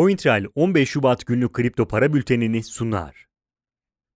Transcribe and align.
CoinTrail 0.00 0.46
15 0.54 0.88
Şubat 0.88 1.26
günlük 1.26 1.52
kripto 1.52 1.88
para 1.88 2.12
bültenini 2.14 2.62
sunar. 2.62 3.26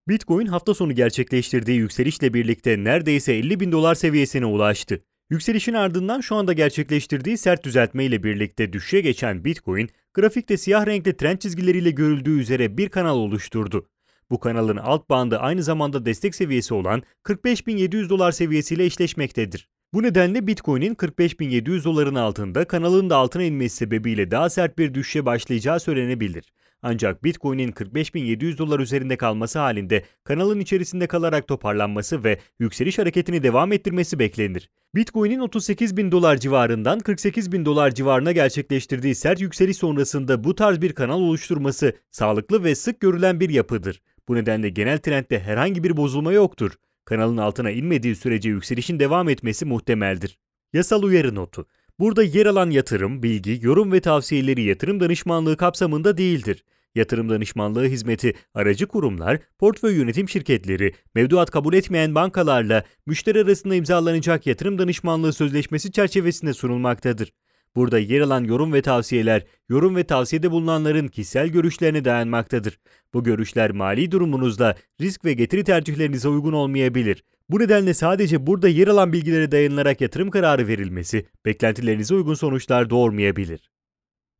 Bitcoin 0.07 0.45
hafta 0.45 0.73
sonu 0.73 0.93
gerçekleştirdiği 0.93 1.77
yükselişle 1.77 2.33
birlikte 2.33 2.83
neredeyse 2.83 3.33
50 3.33 3.59
bin 3.59 3.71
dolar 3.71 3.95
seviyesine 3.95 4.45
ulaştı. 4.45 5.03
Yükselişin 5.29 5.73
ardından 5.73 6.21
şu 6.21 6.35
anda 6.35 6.53
gerçekleştirdiği 6.53 7.37
sert 7.37 7.63
düzeltme 7.63 8.05
ile 8.05 8.23
birlikte 8.23 8.73
düşüşe 8.73 9.01
geçen 9.01 9.45
Bitcoin, 9.45 9.89
grafikte 10.13 10.57
siyah 10.57 10.85
renkli 10.85 11.17
trend 11.17 11.37
çizgileriyle 11.37 11.91
görüldüğü 11.91 12.39
üzere 12.39 12.77
bir 12.77 12.89
kanal 12.89 13.17
oluşturdu. 13.17 13.89
Bu 14.29 14.39
kanalın 14.39 14.77
alt 14.77 15.09
bandı 15.09 15.37
aynı 15.37 15.63
zamanda 15.63 16.05
destek 16.05 16.35
seviyesi 16.35 16.73
olan 16.73 17.03
45.700 17.23 18.09
dolar 18.09 18.31
seviyesiyle 18.31 18.85
eşleşmektedir. 18.85 19.69
Bu 19.93 20.03
nedenle 20.03 20.47
Bitcoin'in 20.47 20.95
45.700 20.95 21.83
doların 21.83 22.15
altında 22.15 22.65
kanalın 22.65 23.09
da 23.09 23.15
altına 23.15 23.43
inmesi 23.43 23.75
sebebiyle 23.75 24.31
daha 24.31 24.49
sert 24.49 24.77
bir 24.77 24.93
düşüşe 24.93 25.25
başlayacağı 25.25 25.79
söylenebilir. 25.79 26.53
Ancak 26.81 27.23
Bitcoin'in 27.23 27.71
45.700 27.71 28.57
dolar 28.57 28.79
üzerinde 28.79 29.17
kalması 29.17 29.59
halinde 29.59 30.03
kanalın 30.23 30.59
içerisinde 30.59 31.07
kalarak 31.07 31.47
toparlanması 31.47 32.23
ve 32.23 32.39
yükseliş 32.59 32.97
hareketini 32.97 33.43
devam 33.43 33.71
ettirmesi 33.71 34.19
beklenir. 34.19 34.69
Bitcoin'in 34.95 35.39
38.000 35.39 36.11
dolar 36.11 36.37
civarından 36.37 36.99
48.000 36.99 37.65
dolar 37.65 37.91
civarına 37.91 38.31
gerçekleştirdiği 38.31 39.15
sert 39.15 39.41
yükseliş 39.41 39.77
sonrasında 39.77 40.43
bu 40.43 40.55
tarz 40.55 40.81
bir 40.81 40.93
kanal 40.93 41.21
oluşturması 41.21 41.93
sağlıklı 42.11 42.63
ve 42.63 42.75
sık 42.75 42.99
görülen 42.99 43.39
bir 43.39 43.49
yapıdır. 43.49 44.01
Bu 44.27 44.35
nedenle 44.35 44.69
genel 44.69 44.97
trendde 44.97 45.39
herhangi 45.39 45.83
bir 45.83 45.97
bozulma 45.97 46.31
yoktur. 46.31 46.71
Kanalın 47.05 47.37
altına 47.37 47.71
inmediği 47.71 48.15
sürece 48.15 48.49
yükselişin 48.49 48.99
devam 48.99 49.29
etmesi 49.29 49.65
muhtemeldir. 49.65 50.37
Yasal 50.73 51.03
uyarı 51.03 51.35
notu. 51.35 51.67
Burada 51.99 52.23
yer 52.23 52.45
alan 52.45 52.69
yatırım, 52.69 53.23
bilgi, 53.23 53.59
yorum 53.61 53.91
ve 53.91 54.01
tavsiyeleri 54.01 54.63
yatırım 54.63 54.99
danışmanlığı 54.99 55.57
kapsamında 55.57 56.17
değildir. 56.17 56.63
Yatırım 56.95 57.29
danışmanlığı 57.29 57.85
hizmeti 57.85 58.33
aracı 58.53 58.87
kurumlar, 58.87 59.39
portföy 59.57 59.95
yönetim 59.95 60.29
şirketleri, 60.29 60.93
mevduat 61.15 61.51
kabul 61.51 61.73
etmeyen 61.73 62.15
bankalarla 62.15 62.83
müşteri 63.05 63.41
arasında 63.41 63.75
imzalanacak 63.75 64.47
yatırım 64.47 64.77
danışmanlığı 64.77 65.33
sözleşmesi 65.33 65.91
çerçevesinde 65.91 66.53
sunulmaktadır. 66.53 67.31
Burada 67.75 67.99
yer 67.99 68.21
alan 68.21 68.43
yorum 68.43 68.73
ve 68.73 68.81
tavsiyeler, 68.81 69.45
yorum 69.69 69.95
ve 69.95 70.03
tavsiyede 70.03 70.51
bulunanların 70.51 71.07
kişisel 71.07 71.47
görüşlerine 71.47 72.05
dayanmaktadır. 72.05 72.79
Bu 73.13 73.23
görüşler 73.23 73.71
mali 73.71 74.11
durumunuzda 74.11 74.75
risk 75.01 75.25
ve 75.25 75.33
getiri 75.33 75.63
tercihlerinize 75.63 76.27
uygun 76.27 76.53
olmayabilir. 76.53 77.23
Bu 77.49 77.59
nedenle 77.59 77.93
sadece 77.93 78.47
burada 78.47 78.67
yer 78.67 78.87
alan 78.87 79.13
bilgilere 79.13 79.51
dayanılarak 79.51 80.01
yatırım 80.01 80.29
kararı 80.29 80.67
verilmesi, 80.67 81.25
beklentilerinize 81.45 82.15
uygun 82.15 82.33
sonuçlar 82.33 82.89
doğurmayabilir. 82.89 83.71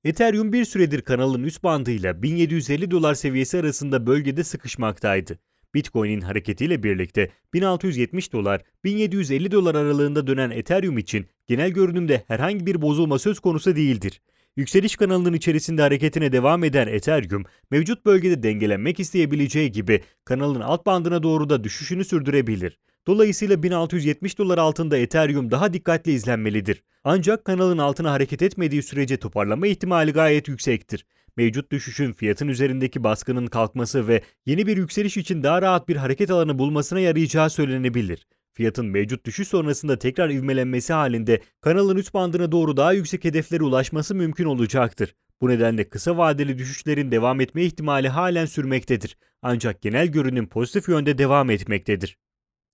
Ethereum 0.03 0.53
bir 0.53 0.65
süredir 0.65 1.01
kanalın 1.01 1.43
üst 1.43 1.63
bandıyla 1.63 2.23
1750 2.23 2.91
dolar 2.91 3.13
seviyesi 3.13 3.59
arasında 3.59 4.07
bölgede 4.07 4.43
sıkışmaktaydı. 4.43 5.39
Bitcoin'in 5.75 6.21
hareketiyle 6.21 6.83
birlikte 6.83 7.29
1670 7.53 8.33
dolar, 8.33 8.61
1750 8.83 9.51
dolar 9.51 9.75
aralığında 9.75 10.27
dönen 10.27 10.49
Ethereum 10.49 10.97
için 10.97 11.25
genel 11.47 11.69
görünümde 11.69 12.23
herhangi 12.27 12.65
bir 12.65 12.81
bozulma 12.81 13.19
söz 13.19 13.39
konusu 13.39 13.75
değildir. 13.75 14.21
Yükseliş 14.55 14.95
kanalının 14.95 15.33
içerisinde 15.33 15.81
hareketine 15.81 16.31
devam 16.31 16.63
eden 16.63 16.87
Ethereum, 16.87 17.43
mevcut 17.71 18.05
bölgede 18.05 18.43
dengelenmek 18.43 18.99
isteyebileceği 18.99 19.71
gibi 19.71 20.01
kanalın 20.25 20.61
alt 20.61 20.85
bandına 20.85 21.23
doğru 21.23 21.49
da 21.49 21.63
düşüşünü 21.63 22.05
sürdürebilir. 22.05 22.79
Dolayısıyla 23.07 23.63
1670 23.63 24.37
dolar 24.37 24.57
altında 24.57 24.97
Ethereum 24.97 25.51
daha 25.51 25.73
dikkatli 25.73 26.11
izlenmelidir. 26.11 26.83
Ancak 27.03 27.45
kanalın 27.45 27.77
altına 27.77 28.11
hareket 28.11 28.41
etmediği 28.41 28.83
sürece 28.83 29.17
toparlama 29.17 29.67
ihtimali 29.67 30.11
gayet 30.11 30.47
yüksektir. 30.47 31.05
Mevcut 31.37 31.71
düşüşün 31.71 32.13
fiyatın 32.13 32.47
üzerindeki 32.47 33.03
baskının 33.03 33.47
kalkması 33.47 34.07
ve 34.07 34.21
yeni 34.45 34.67
bir 34.67 34.77
yükseliş 34.77 35.17
için 35.17 35.43
daha 35.43 35.61
rahat 35.61 35.87
bir 35.87 35.95
hareket 35.95 36.31
alanı 36.31 36.59
bulmasına 36.59 36.99
yarayacağı 36.99 37.49
söylenebilir. 37.49 38.27
Fiyatın 38.53 38.85
mevcut 38.85 39.25
düşüş 39.25 39.47
sonrasında 39.47 39.99
tekrar 39.99 40.29
ivmelenmesi 40.29 40.93
halinde 40.93 41.41
kanalın 41.61 41.97
üst 41.97 42.13
bandına 42.13 42.51
doğru 42.51 42.77
daha 42.77 42.93
yüksek 42.93 43.23
hedeflere 43.23 43.63
ulaşması 43.63 44.15
mümkün 44.15 44.45
olacaktır. 44.45 45.15
Bu 45.41 45.49
nedenle 45.49 45.89
kısa 45.89 46.17
vadeli 46.17 46.57
düşüşlerin 46.57 47.11
devam 47.11 47.41
etme 47.41 47.63
ihtimali 47.63 48.09
halen 48.09 48.45
sürmektedir. 48.45 49.17
Ancak 49.41 49.81
genel 49.81 50.07
görünüm 50.07 50.47
pozitif 50.47 50.89
yönde 50.89 51.17
devam 51.17 51.49
etmektedir. 51.49 52.17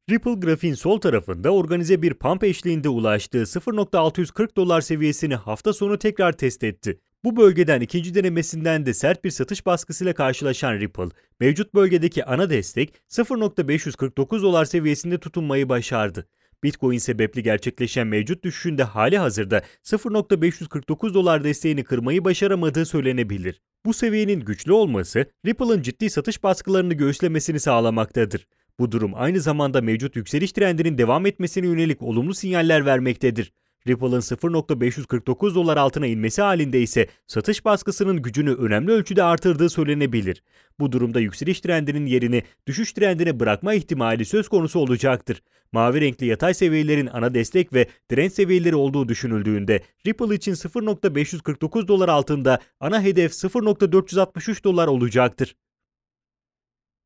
Ripple 0.09 0.33
grafiğin 0.33 0.73
sol 0.73 0.99
tarafında 1.01 1.53
organize 1.53 2.01
bir 2.01 2.13
pump 2.13 2.43
eşliğinde 2.43 2.89
ulaştığı 2.89 3.41
0.640 3.41 4.55
dolar 4.55 4.81
seviyesini 4.81 5.35
hafta 5.35 5.73
sonu 5.73 5.97
tekrar 5.99 6.31
test 6.33 6.63
etti. 6.63 6.99
Bu 7.23 7.37
bölgeden 7.37 7.81
ikinci 7.81 8.15
denemesinden 8.15 8.85
de 8.85 8.93
sert 8.93 9.23
bir 9.23 9.31
satış 9.31 9.65
baskısıyla 9.65 10.13
karşılaşan 10.13 10.73
Ripple, 10.73 11.09
mevcut 11.39 11.73
bölgedeki 11.73 12.25
ana 12.25 12.49
destek 12.49 12.93
0.549 13.09 14.41
dolar 14.41 14.65
seviyesinde 14.65 15.17
tutunmayı 15.17 15.69
başardı. 15.69 16.27
Bitcoin 16.63 16.97
sebepli 16.97 17.43
gerçekleşen 17.43 18.07
mevcut 18.07 18.43
düşüşünde 18.43 18.83
hali 18.83 19.17
hazırda 19.17 19.61
0.549 19.83 21.13
dolar 21.13 21.43
desteğini 21.43 21.83
kırmayı 21.83 22.25
başaramadığı 22.25 22.85
söylenebilir. 22.85 23.61
Bu 23.85 23.93
seviyenin 23.93 24.39
güçlü 24.39 24.71
olması 24.71 25.25
Ripple'ın 25.45 25.81
ciddi 25.81 26.09
satış 26.09 26.43
baskılarını 26.43 26.93
göğüslemesini 26.93 27.59
sağlamaktadır. 27.59 28.47
Bu 28.79 28.91
durum 28.91 29.11
aynı 29.15 29.39
zamanda 29.39 29.81
mevcut 29.81 30.15
yükseliş 30.15 30.51
trendinin 30.51 30.97
devam 30.97 31.25
etmesine 31.25 31.67
yönelik 31.67 32.01
olumlu 32.01 32.33
sinyaller 32.33 32.85
vermektedir. 32.85 33.53
Ripple'ın 33.87 34.21
0.549 34.21 35.55
dolar 35.55 35.77
altına 35.77 36.07
inmesi 36.07 36.41
halinde 36.41 36.81
ise 36.81 37.07
satış 37.27 37.65
baskısının 37.65 38.21
gücünü 38.21 38.53
önemli 38.53 38.91
ölçüde 38.91 39.23
artırdığı 39.23 39.69
söylenebilir. 39.69 40.43
Bu 40.79 40.91
durumda 40.91 41.19
yükseliş 41.19 41.61
trendinin 41.61 42.05
yerini 42.05 42.43
düşüş 42.67 42.93
trendine 42.93 43.39
bırakma 43.39 43.73
ihtimali 43.73 44.25
söz 44.25 44.47
konusu 44.47 44.79
olacaktır. 44.79 45.41
Mavi 45.71 46.01
renkli 46.01 46.25
yatay 46.25 46.53
seviyelerin 46.53 47.07
ana 47.07 47.33
destek 47.33 47.73
ve 47.73 47.87
direnç 48.11 48.33
seviyeleri 48.33 48.75
olduğu 48.75 49.09
düşünüldüğünde 49.09 49.81
Ripple 50.07 50.35
için 50.35 50.53
0.549 50.53 51.87
dolar 51.87 52.09
altında 52.09 52.59
ana 52.79 53.01
hedef 53.01 53.31
0.463 53.31 54.63
dolar 54.63 54.87
olacaktır. 54.87 55.55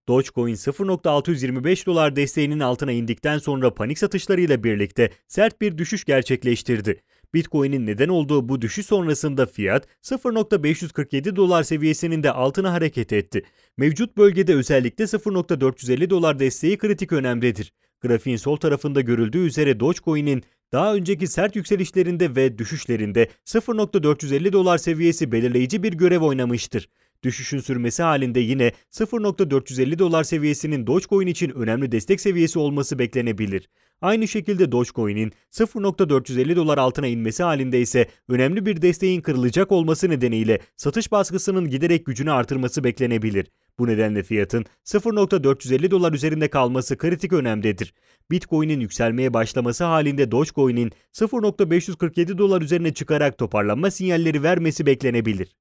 Dogecoin 0.08 0.56
0.625 0.56 1.86
dolar 1.86 2.16
desteğinin 2.16 2.60
altına 2.60 2.92
indikten 2.92 3.38
sonra 3.38 3.74
panik 3.74 4.00
satışlarıyla 4.00 4.64
birlikte 4.64 5.10
sert 5.28 5.62
bir 5.62 5.78
düşüş 5.78 6.06
gerçekleştirdi. 6.06 7.02
Bitcoin'in 7.34 7.86
neden 7.86 8.10
olduğu 8.10 8.50
bu 8.50 8.62
düşüş 8.62 8.86
sonrasında 8.86 9.46
fiyat 9.46 9.88
0.547 10.04 11.36
dolar 11.36 11.64
seviyesinin 11.64 12.24
de 12.24 12.32
altına 12.32 12.74
hareket 12.74 13.14
etti. 13.14 13.44
Mevcut 13.78 14.18
bölgede 14.18 14.56
özellikle 14.56 15.04
0.450 15.04 16.10
dolar 16.10 16.40
desteği 16.40 16.78
kritik 16.78 17.12
önemdedir. 17.12 17.74
Grafiğin 18.02 18.38
sol 18.38 18.58
tarafında 18.58 19.02
görüldüğü 19.02 19.46
üzere 19.46 19.80
Dogecoin'in 19.80 20.44
daha 20.72 20.96
önceki 20.96 21.28
sert 21.28 21.56
yükselişlerinde 21.56 22.36
ve 22.36 22.58
düşüşlerinde 22.58 23.30
0.450 23.46 24.54
dolar 24.54 24.78
seviyesi 24.78 25.32
belirleyici 25.32 25.84
bir 25.84 25.94
görev 25.94 26.22
oynamıştır. 26.22 26.90
Düşüşün 27.26 27.60
sürmesi 27.60 28.04
halinde 28.04 28.40
yine 28.40 28.72
0.450 28.92 30.00
dolar 30.00 30.24
seviyesinin 30.24 30.88
Dogecoin 30.88 31.28
için 31.28 31.50
önemli 31.50 31.92
destek 31.92 32.22
seviyesi 32.22 32.60
olması 32.60 33.00
beklenebilir. 33.00 33.70
Aynı 34.02 34.28
şekilde 34.28 34.72
Dogecoin'in 34.72 35.32
0.450 35.52 36.56
dolar 36.56 36.78
altına 36.78 37.08
inmesi 37.08 37.44
halinde 37.44 37.82
ise 37.82 38.08
önemli 38.30 38.66
bir 38.66 38.82
desteğin 38.82 39.22
kırılacak 39.22 39.72
olması 39.72 40.10
nedeniyle 40.10 40.60
satış 40.78 41.12
baskısının 41.12 41.70
giderek 41.70 42.06
gücünü 42.06 42.32
artırması 42.32 42.84
beklenebilir. 42.84 43.48
Bu 43.80 43.88
nedenle 43.88 44.24
fiyatın 44.24 44.66
0.450 44.86 45.92
dolar 45.92 46.14
üzerinde 46.14 46.48
kalması 46.48 46.98
kritik 46.98 47.34
önemdedir. 47.34 47.94
Bitcoin'in 48.32 48.80
yükselmeye 48.80 49.34
başlaması 49.34 49.84
halinde 49.84 50.32
Dogecoin'in 50.32 50.92
0.547 51.14 52.38
dolar 52.38 52.62
üzerine 52.62 52.94
çıkarak 52.94 53.38
toparlanma 53.38 53.92
sinyalleri 53.92 54.44
vermesi 54.44 54.86
beklenebilir. 54.86 55.56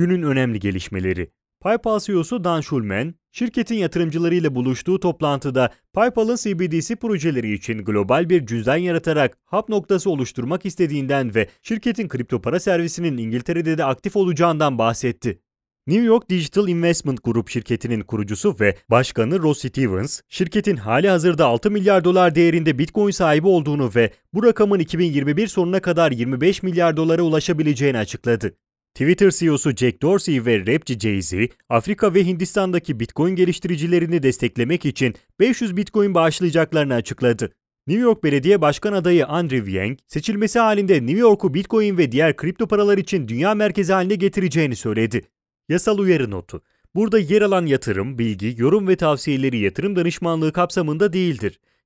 Günün 0.00 0.22
önemli 0.22 0.60
gelişmeleri. 0.60 1.30
PayPal 1.60 2.00
CEO'su 2.00 2.44
Dan 2.44 2.60
Schulman, 2.60 3.14
şirketin 3.32 3.74
yatırımcılarıyla 3.74 4.54
buluştuğu 4.54 5.00
toplantıda 5.00 5.72
PayPal'ın 5.92 6.36
CBDC 6.36 6.96
projeleri 6.96 7.52
için 7.52 7.78
global 7.78 8.28
bir 8.28 8.46
cüzdan 8.46 8.76
yaratarak 8.76 9.38
hub 9.46 9.68
noktası 9.68 10.10
oluşturmak 10.10 10.66
istediğinden 10.66 11.34
ve 11.34 11.48
şirketin 11.62 12.08
kripto 12.08 12.40
para 12.40 12.60
servisinin 12.60 13.16
İngiltere'de 13.16 13.78
de 13.78 13.84
aktif 13.84 14.16
olacağından 14.16 14.78
bahsetti. 14.78 15.42
New 15.86 16.04
York 16.04 16.30
Digital 16.30 16.68
Investment 16.68 17.24
Group 17.24 17.48
şirketinin 17.48 18.00
kurucusu 18.00 18.56
ve 18.60 18.76
başkanı 18.90 19.38
Ross 19.38 19.58
Stevens, 19.58 20.20
şirketin 20.28 20.76
hali 20.76 21.08
hazırda 21.08 21.46
6 21.46 21.70
milyar 21.70 22.04
dolar 22.04 22.34
değerinde 22.34 22.78
Bitcoin 22.78 23.10
sahibi 23.10 23.46
olduğunu 23.46 23.90
ve 23.94 24.12
bu 24.34 24.44
rakamın 24.44 24.78
2021 24.78 25.46
sonuna 25.46 25.80
kadar 25.80 26.12
25 26.12 26.62
milyar 26.62 26.96
dolara 26.96 27.22
ulaşabileceğini 27.22 27.98
açıkladı. 27.98 28.56
Twitter 28.94 29.30
CEO'su 29.30 29.70
Jack 29.70 30.02
Dorsey 30.02 30.46
ve 30.46 30.66
rapçi 30.66 30.98
Jay-Z, 30.98 31.48
Afrika 31.68 32.14
ve 32.14 32.26
Hindistan'daki 32.26 33.00
Bitcoin 33.00 33.36
geliştiricilerini 33.36 34.22
desteklemek 34.22 34.86
için 34.86 35.14
500 35.40 35.76
Bitcoin 35.76 36.14
bağışlayacaklarını 36.14 36.94
açıkladı. 36.94 37.50
New 37.86 38.02
York 38.02 38.24
Belediye 38.24 38.60
Başkan 38.60 38.92
adayı 38.92 39.26
Andrew 39.26 39.70
Yang, 39.70 39.98
seçilmesi 40.06 40.58
halinde 40.58 40.94
New 41.06 41.18
York'u 41.18 41.54
Bitcoin 41.54 41.98
ve 41.98 42.12
diğer 42.12 42.36
kripto 42.36 42.68
paralar 42.68 42.98
için 42.98 43.28
dünya 43.28 43.54
merkezi 43.54 43.92
haline 43.92 44.14
getireceğini 44.14 44.76
söyledi. 44.76 45.22
Yasal 45.68 45.98
uyarı 45.98 46.30
notu. 46.30 46.62
Burada 46.94 47.18
yer 47.18 47.42
alan 47.42 47.66
yatırım, 47.66 48.18
bilgi, 48.18 48.54
yorum 48.58 48.88
ve 48.88 48.96
tavsiyeleri 48.96 49.58
yatırım 49.58 49.96
danışmanlığı 49.96 50.52
kapsamında 50.52 51.12
değildir. 51.12 51.60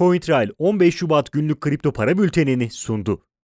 CoinTrail 0.00 0.50
15 0.58 0.96
Şubat 0.96 1.32
günlük 1.32 1.60
kripto 1.60 1.92
para 1.92 2.18
bültenini 2.18 2.70
sundu. 2.70 3.22